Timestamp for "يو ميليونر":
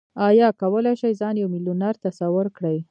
1.41-1.93